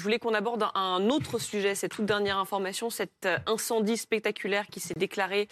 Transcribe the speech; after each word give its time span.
Je 0.00 0.04
voulais 0.04 0.18
qu'on 0.18 0.34
aborde 0.34 0.66
un 0.74 1.08
autre 1.08 1.38
sujet, 1.38 1.74
cette 1.74 1.92
toute 1.92 2.04
dernière 2.04 2.36
information, 2.36 2.90
cet 2.90 3.24
euh, 3.24 3.38
incendie 3.46 3.96
spectaculaire 3.96 4.66
qui 4.66 4.80
s'est 4.80 4.94
déclaré 4.94 5.48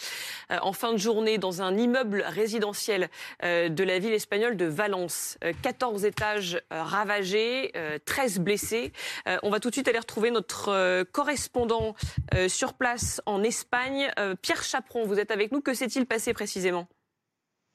euh, 0.51 0.59
en 0.63 0.73
fin 0.73 0.93
de 0.93 0.99
journée 0.99 1.39
dans 1.39 1.63
un 1.63 1.79
immeuble 1.79 2.25
résidentiel 2.27 3.09
euh, 3.45 3.69
de 3.69 3.85
la 3.85 3.99
ville 3.99 4.13
espagnole 4.13 4.57
de 4.57 4.67
Valence. 4.67 5.39
14 5.63 6.05
étages 6.05 6.61
ravagés, 6.71 7.73
13 8.05 8.41
blessés. 8.41 8.93
On 9.43 9.51
va 9.51 9.61
tout 9.61 9.71
de 9.71 9.75
suite 9.75 9.89
aller 9.89 9.99
retrouver 9.99 10.31
notre 10.31 11.05
correspondant 11.05 11.95
sur 12.49 12.75
place 12.75 13.21
en 13.27 13.43
Espagne. 13.43 14.11
Pierre 14.43 14.63
Chaperon, 14.63 15.05
vous 15.07 15.19
êtes 15.19 15.31
avec 15.31 15.53
nous. 15.53 15.61
Que 15.61 15.75
s'est-il 15.75 16.07
passé 16.07 16.33
précisément? 16.33 16.89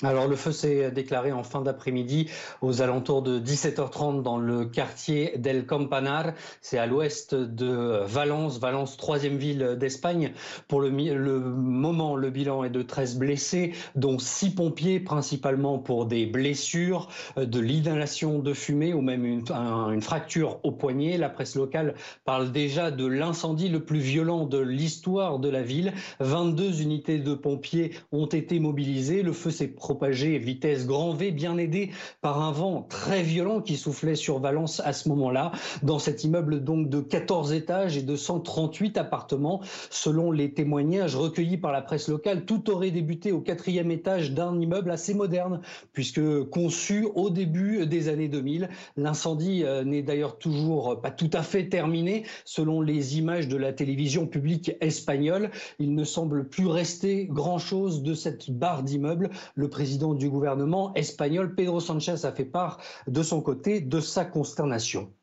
Alors 0.04 0.28
le 0.28 0.36
feu 0.36 0.52
s'est 0.52 0.92
déclaré 0.92 1.32
en 1.32 1.42
fin 1.42 1.62
d'après-midi 1.62 2.30
aux 2.62 2.84
alentours 2.84 3.24
de 3.24 3.40
17h30 3.40 4.22
dans 4.22 4.38
le 4.38 4.66
quartier 4.66 5.40
del 5.40 5.66
Campanar. 5.66 6.34
C'est 6.62 6.78
à 6.78 6.86
l'ouest 6.86 7.34
de 7.34 8.04
Valence, 8.06 8.60
Valence 8.60 8.96
troisième 8.96 9.38
ville 9.38 9.76
d'Espagne. 9.80 10.34
Pour 10.68 10.82
le, 10.82 10.92
moment, 10.92 12.16
le 12.16 12.30
bilan 12.30 12.64
est 12.64 12.70
de 12.70 12.84
13 12.84 13.18
blessés, 13.18 13.74
dont 13.96 14.20
6 14.20 14.52
pompiers, 14.52 15.00
principalement 15.00 15.80
pour 15.80 16.06
des 16.06 16.28
blessures, 16.28 17.08
de 17.36 17.60
l'inhalation 17.60 18.38
de 18.38 18.54
fumée 18.54 18.94
ou 18.94 19.02
même 19.02 19.26
une, 19.26 19.46
une 19.50 20.02
fracture 20.04 20.60
au 20.62 20.72
poignet. 20.72 21.18
La 21.18 21.30
presse 21.30 21.56
locale 21.56 21.96
parle 22.24 22.52
déjà 22.52 22.92
de 22.92 23.08
l'incendie 23.08 23.70
le 23.70 23.84
plus 23.84 24.02
violent 24.02 24.46
de 24.46 24.60
l'histoire 24.60 25.40
de 25.40 25.50
la 25.50 25.64
ville. 25.64 25.94
22 26.20 26.84
unités 26.84 27.18
de 27.18 27.34
pompiers 27.34 27.94
ont 28.12 28.28
été 28.28 28.60
mobilisées. 28.60 29.24
Le 29.24 29.34
feu 29.34 29.50
s'est 29.50 29.70
propagé 29.88 30.38
vitesse 30.38 30.86
grand 30.86 31.14
V, 31.14 31.32
bien 31.32 31.58
aidé 31.58 31.92
par 32.20 32.42
un 32.42 32.52
vent 32.52 32.86
très 32.90 33.24
violent 33.24 33.62
qui 33.62 33.78
soufflait 33.78 34.16
sur 34.16 34.38
Valence 34.38 34.82
à 34.84 34.92
ce 34.92 35.08
moment-là, 35.08 35.54
dans 35.82 35.98
cet 35.98 36.26
immeuble 36.26 36.62
donc 36.62 36.90
de 36.90 37.00
14 37.00 37.54
étages 37.54 37.96
et 37.96 38.02
de 38.02 38.18
138 38.18 38.98
appartements. 38.98 39.62
Selon 39.90 40.34
les 40.34 40.52
témoignages 40.54 41.16
recueillis 41.16 41.56
par 41.56 41.72
la 41.72 41.82
presse 41.82 42.10
locale, 42.10 42.44
tout 42.44 42.70
aurait 42.70 42.92
débuté 42.92 43.32
au 43.32 43.40
quatrième 43.40 43.90
étage 43.90 44.34
d'un 44.34 44.60
immeuble 44.60 44.92
assez 44.92 45.14
moderne, 45.14 45.62
puisque 45.94 46.44
conçu 46.50 47.08
au 47.16 47.30
début 47.30 47.86
des 47.88 48.10
années 48.10 48.28
2000. 48.28 48.68
L'incendie 48.98 49.64
euh, 49.64 49.86
n'est 49.86 50.04
d'ailleurs 50.04 50.38
toujours 50.38 51.00
pas 51.00 51.12
tout 51.12 51.32
à 51.32 51.44
fait 51.44 51.70
terminé. 51.70 52.26
Selon 52.44 52.82
les 52.82 53.18
images 53.20 53.48
de 53.48 53.56
la 53.56 53.72
télévision 53.72 54.28
publique 54.28 54.74
espagnole, 54.82 55.50
il 55.80 55.96
ne 55.96 56.04
semble 56.04 56.50
plus 56.50 56.68
rester 56.68 57.26
grand-chose 57.28 58.04
de 58.04 58.14
cette 58.14 58.52
barre 58.52 58.84
d'immeuble. 58.84 59.30
Le 59.56 59.70
président 59.78 60.16
du 60.16 60.28
gouvernement 60.28 60.92
espagnol, 60.96 61.54
Pedro 61.54 61.80
Sanchez, 61.80 62.26
a 62.26 62.32
fait 62.32 62.46
part 62.46 62.80
de 63.06 63.22
son 63.22 63.42
côté 63.42 63.80
de 63.80 64.00
sa 64.00 64.26
consternation. 64.26 65.14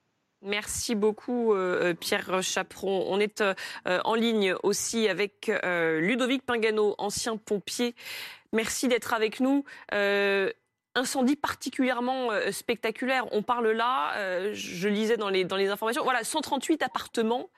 Merci 0.42 0.94
beaucoup 0.94 1.52
euh, 1.52 1.90
euh, 1.90 1.94
Pierre 1.94 2.40
Chaperon. 2.40 3.04
On 3.08 3.18
est 3.18 3.40
euh, 3.40 3.54
en 4.04 4.14
ligne 4.14 4.54
aussi 4.62 5.08
avec 5.08 5.50
Ludovic 5.64 6.46
Pingano, 6.46 6.94
ancien 6.98 7.36
pompier. 7.36 7.96
Merci 8.52 8.86
d'être 8.86 9.12
avec 9.12 9.40
nous 9.40 9.64
incendie 10.96 11.34
particulièrement 11.34 12.28
spectaculaire. 12.52 13.26
On 13.32 13.42
parle 13.42 13.72
là, 13.72 14.52
je 14.52 14.88
lisais 14.88 15.16
dans 15.16 15.28
les, 15.28 15.44
dans 15.44 15.56
les 15.56 15.66
informations, 15.68 16.04
voilà, 16.04 16.22
138 16.22 16.84
appartements 16.84 17.50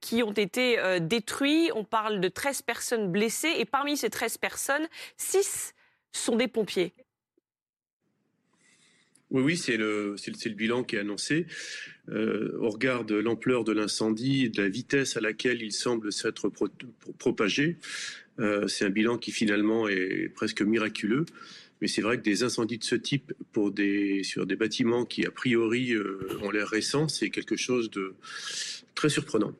qui 0.00 0.22
ont 0.22 0.30
été 0.30 0.78
détruits. 1.00 1.72
On 1.74 1.82
parle 1.82 2.20
de 2.20 2.28
13 2.28 2.62
personnes 2.62 3.10
blessées 3.10 3.54
et 3.56 3.64
parmi 3.64 3.96
ces 3.96 4.08
13 4.08 4.38
personnes, 4.38 4.86
6 5.16 5.74
sont 6.12 6.36
des 6.36 6.48
pompiers. 6.48 6.92
Oui, 9.30 9.42
oui, 9.42 9.56
c'est 9.56 9.76
le, 9.76 10.16
bilan 10.56 10.82
qui 10.82 10.96
est 10.96 10.98
annoncé. 10.98 11.46
Euh, 12.08 12.56
au 12.58 12.70
regard 12.70 13.04
de 13.04 13.14
l'ampleur 13.14 13.62
de 13.62 13.72
l'incendie 13.72 14.50
de 14.50 14.60
la 14.60 14.68
vitesse 14.68 15.16
à 15.16 15.20
laquelle 15.20 15.62
il 15.62 15.72
semble 15.72 16.12
s'être 16.12 16.50
propagé, 17.18 17.76
euh, 18.40 18.66
c'est 18.66 18.84
un 18.84 18.90
bilan 18.90 19.18
qui 19.18 19.30
finalement 19.30 19.86
est 19.86 20.28
presque 20.34 20.62
miraculeux. 20.62 21.26
Mais 21.80 21.86
c'est 21.86 22.02
vrai 22.02 22.18
que 22.18 22.22
des 22.22 22.42
incendies 22.42 22.78
de 22.78 22.84
ce 22.84 22.96
type 22.96 23.32
sur 24.22 24.46
des 24.46 24.56
bâtiments 24.56 25.04
qui 25.04 25.24
a 25.24 25.30
priori 25.30 25.92
euh, 25.92 26.28
ont 26.42 26.50
l'air 26.50 26.68
récents, 26.68 27.08
c'est 27.08 27.30
quelque 27.30 27.56
chose 27.56 27.90
de 27.90 28.14
très 28.94 29.08
surprenant 29.08 29.54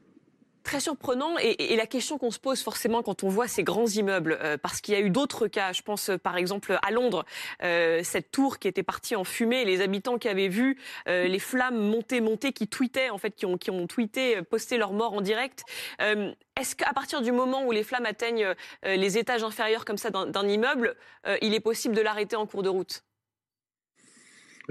très 0.62 0.80
surprenant 0.80 1.36
et, 1.38 1.76
la 1.76 1.86
question 1.86 2.18
qu'on 2.18 2.30
se 2.30 2.38
pose 2.38 2.62
forcément 2.62 3.02
quand 3.02 3.24
on 3.24 3.28
voit 3.28 3.48
ces 3.48 3.62
grands 3.62 3.86
immeubles, 3.86 4.38
euh, 4.42 4.58
parce 4.58 4.80
qu'il 4.80 4.94
y 4.94 4.96
a 4.96 5.00
eu 5.00 5.10
d'autres 5.10 5.46
cas, 5.46 5.72
je 5.72 5.82
pense 5.82 6.10
euh, 6.10 6.18
par 6.18 6.36
exemple 6.36 6.78
à 6.82 6.90
Londres, 6.90 7.24
euh, 7.62 8.02
cette 8.04 8.30
tour 8.30 8.58
qui 8.58 8.68
était 8.68 8.82
partie 8.82 9.16
en 9.16 9.24
fumée, 9.24 9.64
les 9.64 9.80
habitants 9.80 10.18
qui 10.18 10.28
avaient 10.28 10.48
vu 10.48 10.78
les 11.06 11.38
flammes 11.38 11.78
monter, 11.78 12.20
monter, 12.20 12.52
qui 12.52 12.68
tweetaient 12.68 13.10
en 13.10 13.18
fait, 13.18 13.34
qui 13.34 13.46
ont, 13.46 13.56
qui 13.56 13.70
ont 13.70 13.86
tweeté, 13.86 14.42
posté 14.42 14.76
leur 14.78 14.92
mort 14.92 15.14
en 15.14 15.20
direct. 15.20 15.64
Est-ce 15.98 16.76
qu'à 16.76 16.92
partir 16.92 17.22
du 17.22 17.32
moment 17.32 17.64
où 17.64 17.72
les 17.72 17.82
flammes 17.82 18.06
atteignent 18.06 18.54
les 18.84 19.18
étages 19.18 19.42
inférieurs 19.42 19.84
comme 19.84 19.98
ça 19.98 20.10
d'un 20.10 20.48
immeuble, 20.48 20.96
il 21.42 21.54
est 21.54 21.60
possible 21.60 21.94
de 21.94 22.00
l'arrêter 22.00 22.36
en 22.36 22.46
cours 22.46 22.62
de 22.62 22.68
route? 22.68 23.02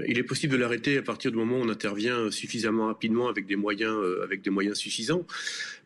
Il 0.08 0.18
est 0.18 0.22
possible 0.22 0.52
de 0.52 0.58
l'arrêter 0.58 0.98
à 0.98 1.02
partir 1.02 1.30
du 1.30 1.36
moment 1.36 1.58
où 1.58 1.62
on 1.62 1.68
intervient 1.68 2.30
suffisamment 2.30 2.86
rapidement 2.86 3.28
avec 3.28 3.46
des 3.46 3.56
moyens, 3.56 3.94
euh, 3.96 4.22
avec 4.22 4.42
des 4.42 4.50
moyens 4.50 4.78
suffisants. 4.78 5.26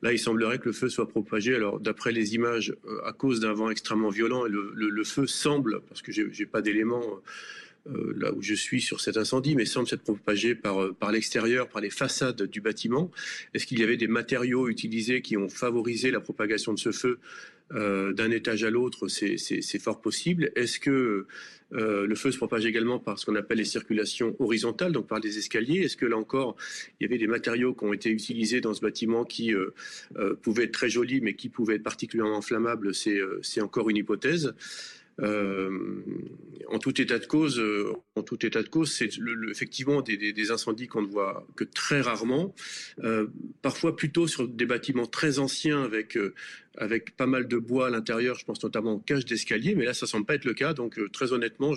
Là, 0.03 0.13
il 0.13 0.19
semblerait 0.19 0.59
que 0.59 0.67
le 0.67 0.73
feu 0.73 0.89
soit 0.89 1.09
propagé. 1.09 1.55
Alors, 1.55 1.81
d'après 1.81 2.13
les 2.13 2.35
images, 2.35 2.75
euh, 2.87 3.05
à 3.05 3.13
cause 3.13 3.41
d'un 3.41 3.53
vent 3.53 3.71
extrêmement 3.71 4.11
violent, 4.11 4.45
le, 4.45 5.05
feu 5.05 5.27
semble, 5.27 5.81
parce 5.89 6.03
que 6.03 6.13
j'ai 6.13 6.47
pas 6.47 6.63
d'éléments 6.63 7.21
euh, 7.91 8.15
là 8.17 8.33
où 8.33 8.41
je 8.41 8.55
suis 8.55 8.81
sur 8.81 9.01
cet 9.01 9.19
incendie, 9.19 9.55
mais 9.55 9.67
semble 9.67 9.87
s'être 9.87 10.03
propagé 10.03 10.55
par, 10.55 10.95
par 10.95 11.13
l'extérieur, 11.13 11.69
par 11.69 11.83
les 11.83 11.91
façades 11.91 12.43
du 12.43 12.61
bâtiment. 12.61 13.11
Est-ce 13.53 13.67
qu'il 13.67 13.79
y 13.79 13.83
avait 13.83 13.99
des 13.99 14.09
matériaux 14.09 14.69
utilisés 14.69 15.21
qui 15.21 15.37
ont 15.37 15.51
favorisé 15.51 16.11
la 16.11 16.21
propagation 16.21 16.73
de 16.73 16.79
ce 16.79 16.93
feu 16.93 17.19
d'un 17.71 18.31
étage 18.31 18.63
à 18.63 18.71
l'autre 18.71 19.09
C'est 19.09 19.79
fort 19.79 20.01
possible. 20.01 20.53
Est-ce 20.55 20.79
que 20.79 21.27
euh, 21.75 22.07
le 22.07 22.15
feu 22.15 22.31
se 22.31 22.37
propage 22.37 22.67
également 22.67 22.99
par 22.99 23.19
ce 23.19 23.27
qu'on 23.27 23.35
appelle 23.35 23.59
les 23.59 23.65
circulations 23.65 24.37
horizontales, 24.39 24.93
donc 24.93 25.07
par 25.09 25.19
les 25.19 25.39
escaliers? 25.39 25.81
Est-ce 25.81 25.97
que 25.97 26.07
là 26.07 26.17
encore, 26.17 26.57
il 27.01 27.05
y 27.05 27.07
avait 27.07 27.19
des 27.19 27.27
matériaux 27.27 27.75
qui 27.75 27.85
ont 27.85 27.93
été 27.93 28.11
utilisés 28.11 28.61
dans 28.61 28.75
ce 28.75 28.81
bâtiment 28.81 29.25
qui 29.25 29.53
euh, 29.53 29.75
euh, 30.17 30.35
pouvaient 30.35 30.65
être 30.65 30.73
très 30.73 30.89
jolis, 30.89 31.21
mais 31.21 31.35
qui 31.35 31.49
pouvaient 31.49 31.77
être 31.77 31.83
particulièrement 31.83 32.39
inflammables? 32.39 32.95
C'est 32.95 33.61
encore 33.61 33.91
une 33.91 33.97
hypothèse. 33.97 34.55
en 35.19 36.79
tout 36.81 37.01
état 37.01 37.19
de 37.19 37.27
cause, 37.27 37.63
en 38.15 38.23
tout 38.23 38.45
état 38.47 38.63
de 38.63 38.69
cause, 38.69 38.93
c'est 38.93 39.11
effectivement 39.51 40.01
des, 40.03 40.51
incendies 40.51 40.87
qu'on 40.87 41.03
ne 41.03 41.09
voit 41.09 41.47
que 41.57 41.65
très 41.65 42.01
rarement, 42.01 42.55
parfois 43.63 43.97
plutôt 43.97 44.27
sur 44.27 44.49
des 44.49 44.67
bâtiments 44.67 45.07
très 45.07 45.39
anciens 45.39 45.83
avec 45.83 46.19
avec 46.79 47.17
pas 47.17 47.27
mal 47.27 47.49
de 47.49 47.57
bois 47.57 47.89
à 47.89 47.91
l'intérieur. 47.91 48.37
Je 48.37 48.45
pense 48.45 48.63
notamment 48.63 48.93
aux 48.93 48.99
cages 48.99 49.25
d'escalier, 49.25 49.75
mais 49.75 49.85
là, 49.85 49.95
ça 49.95 50.07
semble 50.07 50.27
pas 50.27 50.35
être 50.35 50.45
le 50.45 50.55
cas. 50.55 50.75
Donc, 50.75 50.99
euh, 50.99 51.09
très 51.09 51.33
honnêtement, 51.33 51.75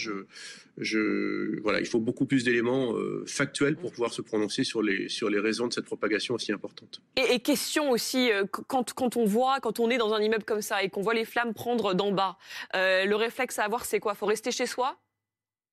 il 0.77 1.85
faut 1.85 1.99
beaucoup 1.99 2.25
plus 2.25 2.43
d'éléments 2.43 2.95
euh, 2.95 3.23
factuels 3.27 3.75
pour 3.75 3.91
pouvoir 3.91 4.13
se 4.13 4.21
prononcer 4.21 4.63
sur 4.63 4.81
les, 4.81 5.07
raisons 5.39 5.67
de 5.67 5.73
cette 5.73 5.85
propagation 5.85 6.35
aussi 6.35 6.51
importante. 6.51 7.01
Et, 7.15 7.39
question 7.39 7.91
aussi, 7.91 8.31
euh, 8.31 8.45
quand 8.45 9.17
on 9.17 9.25
voit, 9.25 9.59
quand 9.61 9.79
on 9.79 9.89
est 9.89 9.97
dans 9.97 10.13
un 10.13 10.21
immeuble 10.21 10.43
comme 10.43 10.61
ça 10.61 10.83
et 10.83 10.89
qu'on 10.89 11.01
voit 11.01 11.13
les 11.13 11.25
flammes 11.25 11.53
prendre 11.53 11.93
d'en 11.93 12.11
bas, 12.11 12.37
le 12.73 13.13
réflexe 13.13 13.59
à 13.59 13.63
avoir, 13.63 13.85
c'est 13.85 13.99
quoi? 13.99 14.15
Faut 14.15 14.25
rester 14.25 14.51
chez 14.51 14.65
soi? 14.65 14.97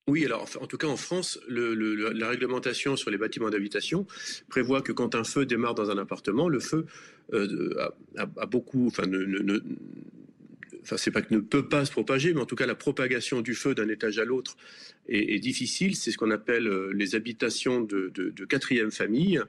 Oui, 0.07 0.27
alors 0.27 0.47
en 0.61 0.67
tout 0.67 0.77
cas 0.77 0.87
en 0.87 0.99
France, 0.99 1.41
la 1.49 2.29
réglementation 2.29 2.95
sur 2.95 3.11
les 3.11 3.17
bâtiments 3.17 3.49
d'habitation 3.49 4.07
prévoit 4.51 4.83
que 4.83 4.93
quand 4.93 5.15
un 5.15 5.25
feu 5.25 5.47
démarre 5.47 5.75
dans 5.75 5.91
un 5.91 5.97
appartement, 5.97 6.49
le 6.49 6.61
feu 6.61 6.85
euh, 7.33 7.75
a, 8.19 8.47
beaucoup, 8.47 8.87
enfin, 8.87 9.07
ne, 9.07 9.61
enfin 10.83 10.99
c'est 10.99 11.11
pas 11.11 11.23
que 11.23 11.33
ne 11.33 11.41
peut 11.41 11.69
pas 11.69 11.87
se 11.87 11.91
propager, 11.91 12.35
mais 12.35 12.41
en 12.41 12.47
tout 12.47 12.55
cas 12.55 12.67
la 12.67 12.75
propagation 12.75 13.41
du 13.41 13.55
feu 13.55 13.75
d'un 13.75 13.89
étage 13.89 14.19
à 14.19 14.27
l'autre 14.27 14.59
est, 15.09 15.39
difficile. 15.39 15.97
C'est 15.97 16.11
ce 16.11 16.19
qu'on 16.19 16.31
appelle 16.31 16.67
euh, 16.67 16.93
les 16.95 17.15
habitations 17.15 17.81
de 17.81 18.45
quatrième 18.45 18.91
famille. 18.91 19.41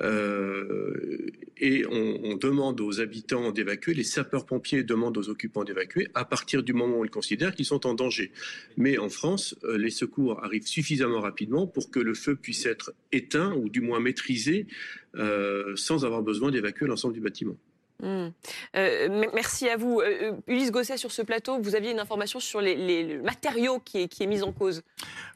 Euh, 0.00 1.30
et 1.56 1.86
on, 1.86 2.36
demande 2.36 2.80
aux 2.80 3.00
habitants 3.00 3.52
d'évacuer, 3.52 3.94
les 3.94 4.02
sapeurs-pompiers 4.02 4.82
demandent 4.82 5.16
aux 5.16 5.28
occupants 5.30 5.62
d'évacuer 5.62 6.08
à 6.14 6.24
partir 6.24 6.62
du 6.64 6.72
moment 6.72 6.98
où 6.98 7.04
ils 7.04 7.10
considèrent 7.10 7.54
qu'ils 7.54 7.64
sont 7.64 7.86
en 7.86 7.94
danger. 7.94 8.32
Mais 8.76 8.98
en 8.98 9.08
France, 9.08 9.54
euh, 9.64 9.78
les 9.78 9.90
secours 9.90 10.42
arrivent 10.44 10.66
suffisamment 10.66 11.20
rapidement 11.20 11.66
pour 11.66 11.90
que 11.90 12.00
le 12.00 12.14
feu 12.14 12.34
puisse 12.34 12.66
être 12.66 12.92
éteint 13.12 13.54
ou 13.54 13.68
du 13.68 13.80
moins 13.80 14.00
maîtrisé 14.00 14.66
euh, 15.14 15.76
sans 15.76 16.04
avoir 16.04 16.22
besoin 16.22 16.50
d'évacuer 16.50 16.86
l'ensemble 16.86 17.14
du 17.14 17.20
bâtiment. 17.20 17.56
Euh, 18.02 19.26
merci 19.32 19.68
à 19.68 19.76
vous. 19.76 20.00
Euh, 20.00 20.32
Ulysse 20.46 20.70
Gosset, 20.70 20.96
sur 20.96 21.12
ce 21.12 21.22
plateau, 21.22 21.58
vous 21.60 21.74
aviez 21.74 21.90
une 21.90 22.00
information 22.00 22.40
sur 22.40 22.60
les, 22.60 23.18
matériaux 23.18 23.80
qui 23.80 24.02
est, 24.02 24.08
qui 24.08 24.22
est 24.22 24.26
mis 24.26 24.42
en 24.42 24.52
cause. 24.52 24.82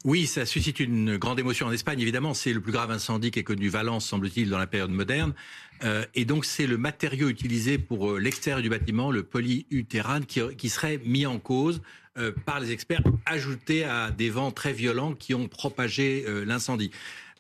Oui, 0.05 0.27
ça 0.27 0.47
suscite 0.47 0.81
une 0.81 1.17
grande 1.17 1.41
émotion 1.41 1.67
en 1.67 1.73
Espagne, 1.73 2.01
évidemment. 2.01 2.33
C'est 2.33 2.53
le 2.53 2.61
plus 2.61 2.73
grave 2.73 2.91
incendie 2.91 3.31
qu'ait 3.31 3.43
connu 3.43 3.69
Valence, 3.69 4.07
semble-t-il, 4.07 4.49
dans 4.49 4.59
la 4.59 4.67
période 4.67 4.91
moderne. 4.91 5.35
et 6.15 6.25
donc, 6.25 6.45
c'est 6.45 6.67
le 6.67 6.79
matériau 6.79 7.29
utilisé 7.29 7.79
pour 7.79 8.17
l'extérieur 8.17 8.63
du 8.63 8.69
bâtiment, 8.69 9.11
le 9.11 9.23
polyutérane, 9.25 10.25
qui, 10.25 10.41
qui 10.57 10.69
serait 10.69 11.01
mis 11.05 11.27
en 11.27 11.39
cause 11.39 11.83
par 12.47 12.61
les 12.61 12.71
experts, 12.71 13.03
ajouté 13.27 13.85
à 13.85 14.11
des 14.11 14.31
vents 14.31 14.51
très 14.51 14.73
violents 14.73 15.15
qui 15.15 15.35
ont 15.35 15.49
propagé 15.49 16.25
l'incendie. 16.47 16.91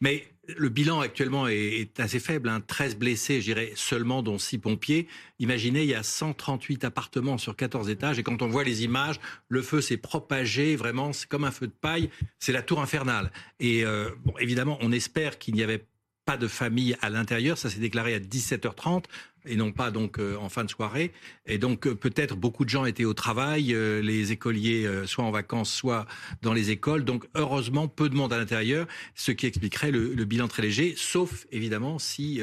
Mais 0.00 0.26
le 0.56 0.68
bilan 0.68 1.00
actuellement 1.00 1.46
est, 1.48 2.00
assez 2.00 2.20
faible, 2.20 2.50
13 2.66 2.92
hein. 2.92 2.96
blessés, 2.98 3.40
j'irais 3.40 3.72
seulement, 3.74 4.22
dont 4.22 4.38
6 4.38 4.58
pompiers. 4.58 5.06
Imaginez, 5.38 5.82
il 5.82 5.88
y 5.88 5.94
a 5.94 6.02
138 6.02 6.84
appartements 6.84 7.38
sur 7.38 7.54
14 7.54 7.90
étages, 7.90 8.18
et 8.18 8.22
quand 8.22 8.42
on 8.42 8.48
voit 8.48 8.64
les 8.64 8.84
images, 8.84 9.20
le 9.48 9.62
feu 9.62 9.80
s'est 9.80 9.96
propagé, 9.96 10.76
vraiment, 10.76 11.12
c'est 11.12 11.28
comme 11.28 11.44
un 11.44 11.50
feu 11.50 11.66
de 11.66 11.72
paille, 11.72 12.10
c'est 12.38 12.52
la 12.52 12.62
tour 12.62 12.80
infernale. 12.80 13.30
Et 13.60 13.84
euh, 13.84 14.10
bon, 14.24 14.34
évidemment, 14.38 14.78
on 14.80 14.92
espère 14.92 15.38
qu'il 15.38 15.54
n'y 15.54 15.62
avait 15.62 15.84
pas 16.28 16.36
de 16.36 16.46
famille 16.46 16.94
à 17.00 17.08
l'intérieur. 17.08 17.56
Ça 17.56 17.70
s'est 17.70 17.80
déclaré 17.80 18.12
à 18.12 18.18
17h30 18.20 19.04
et 19.46 19.56
non 19.56 19.72
pas 19.72 19.90
donc 19.90 20.18
euh, 20.18 20.36
en 20.36 20.50
fin 20.50 20.62
de 20.62 20.68
soirée. 20.68 21.10
Et 21.46 21.56
donc 21.56 21.86
euh, 21.86 21.94
peut-être 21.94 22.36
beaucoup 22.36 22.66
de 22.66 22.68
gens 22.68 22.84
étaient 22.84 23.06
au 23.06 23.14
travail, 23.14 23.72
euh, 23.72 24.02
les 24.02 24.30
écoliers 24.30 24.86
soit 25.06 25.24
en 25.24 25.30
vacances, 25.30 25.72
soit 25.72 26.04
dans 26.42 26.52
les 26.52 26.68
écoles. 26.70 27.06
Donc 27.06 27.26
heureusement 27.34 27.88
peu 27.88 28.10
de 28.10 28.14
monde 28.14 28.34
à 28.34 28.36
l'intérieur, 28.36 28.86
ce 29.14 29.32
qui 29.32 29.46
expliquerait 29.46 29.90
le, 29.90 30.22
bilan 30.26 30.48
très 30.48 30.60
léger, 30.60 30.92
sauf 30.98 31.46
évidemment 31.50 31.98
si 31.98 32.42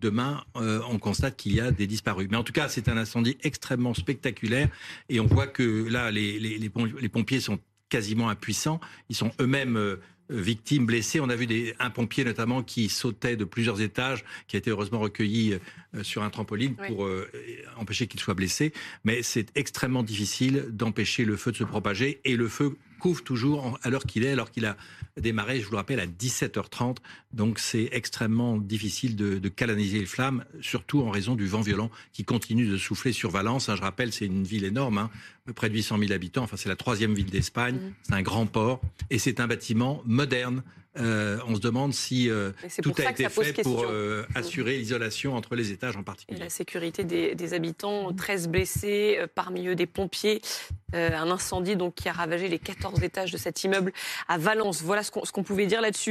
demain 0.00 0.44
on 0.54 0.98
constate 0.98 1.38
qu'il 1.38 1.54
y 1.54 1.60
a 1.60 1.70
des 1.70 1.86
disparus. 1.86 2.28
Mais 2.30 2.36
en 2.36 2.44
tout 2.44 2.52
cas 2.52 2.68
c'est 2.68 2.90
un 2.90 2.98
incendie 2.98 3.38
extrêmement 3.44 3.94
spectaculaire 3.94 4.68
et 5.08 5.20
on 5.20 5.26
voit 5.26 5.46
que 5.46 5.88
là 5.88 6.10
les, 6.10 6.38
les 6.38 7.08
pompiers 7.08 7.40
sont 7.40 7.58
quasiment 7.88 8.28
impuissants. 8.28 8.78
Ils 9.08 9.16
sont 9.16 9.32
eux-mêmes 9.40 9.96
victimes, 10.30 10.86
blessées. 10.86 11.20
On 11.20 11.28
a 11.28 11.36
vu 11.36 11.46
des, 11.46 11.74
un 11.78 11.90
pompier 11.90 12.24
notamment 12.24 12.62
qui 12.62 12.88
sautait 12.88 13.36
de 13.36 13.44
plusieurs 13.44 13.80
étages, 13.80 14.24
qui 14.46 14.56
a 14.56 14.58
été 14.58 14.70
heureusement 14.70 15.00
recueilli 15.00 15.58
euh, 15.94 16.02
sur 16.02 16.22
un 16.22 16.30
trampoline 16.30 16.74
pour 16.74 17.04
euh, 17.04 17.28
empêcher 17.76 18.06
qu'il 18.06 18.20
soit 18.20 18.34
blessé. 18.34 18.72
Mais 19.04 19.22
c'est 19.22 19.56
extrêmement 19.56 20.02
difficile 20.02 20.66
d'empêcher 20.70 21.24
le 21.24 21.36
feu 21.36 21.52
de 21.52 21.56
se 21.56 21.64
propager 21.64 22.20
et 22.24 22.36
le 22.36 22.48
feu 22.48 22.76
couvre 23.02 23.24
toujours 23.24 23.80
à 23.82 23.90
l'heure 23.90 24.04
qu'il 24.04 24.22
est, 24.24 24.30
alors 24.30 24.52
qu'il 24.52 24.64
a 24.64 24.76
démarré, 25.16 25.58
je 25.58 25.64
vous 25.64 25.72
le 25.72 25.78
rappelle, 25.78 25.98
à 25.98 26.06
17h30. 26.06 26.98
Donc 27.32 27.58
c'est 27.58 27.88
extrêmement 27.90 28.58
difficile 28.58 29.16
de, 29.16 29.40
de, 29.40 29.48
canaliser 29.48 29.98
les 29.98 30.06
flammes, 30.06 30.44
surtout 30.60 31.00
en 31.00 31.10
raison 31.10 31.34
du 31.34 31.48
vent 31.48 31.62
violent 31.62 31.90
qui 32.12 32.24
continue 32.24 32.64
de 32.64 32.76
souffler 32.76 33.12
sur 33.12 33.32
Valence. 33.32 33.68
Hein, 33.68 33.74
je 33.74 33.82
rappelle, 33.82 34.12
c'est 34.12 34.26
une 34.26 34.44
ville 34.44 34.64
énorme, 34.64 34.98
hein, 34.98 35.10
près 35.52 35.68
de 35.68 35.74
800 35.74 35.98
000 35.98 36.12
habitants. 36.12 36.44
Enfin, 36.44 36.56
c'est 36.56 36.68
la 36.68 36.76
troisième 36.76 37.12
ville 37.12 37.26
d'Espagne. 37.26 37.74
Mmh. 37.74 37.92
C'est 38.04 38.14
un 38.14 38.22
grand 38.22 38.46
port 38.46 38.80
et 39.10 39.18
c'est 39.18 39.40
un 39.40 39.48
bâtiment 39.48 40.00
moderne 40.06 40.62
euh, 40.98 41.38
on 41.48 41.54
se 41.54 41.60
demande 41.60 41.94
si 41.94 42.28
euh, 42.28 42.50
tout 42.82 42.92
a 42.98 43.10
été 43.10 43.26
fait 43.28 43.62
pour 43.62 43.84
euh, 43.84 44.26
assurer 44.34 44.76
l'isolation 44.76 45.34
entre 45.34 45.54
les 45.54 45.72
étages 45.72 45.96
en 45.96 46.02
particulier. 46.02 46.38
la 46.38 46.50
sécurité 46.50 47.04
des, 47.04 47.54
habitants, 47.54 48.12
13 48.12 48.48
blessés, 48.48 49.18
parmi 49.34 49.68
eux 49.68 49.74
des 49.74 49.86
pompiers. 49.86 50.42
un 50.92 51.30
incendie 51.30 51.76
donc 51.76 51.94
qui 51.94 52.08
a 52.08 52.12
ravagé 52.12 52.48
les 52.48 52.58
14 52.58 53.02
étages 53.02 53.32
de 53.32 53.38
cet 53.38 53.64
immeuble 53.64 53.92
à 54.28 54.36
Valence. 54.36 54.82
Voilà 54.82 55.02
ce 55.02 55.10
qu'on 55.10 55.42
pouvait 55.42 55.66
dire 55.66 55.80
là-dessus. 55.80 56.10